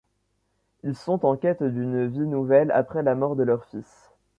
[0.83, 4.09] Ils sont en quête d'une vie nouvelle après la mort de leur fils.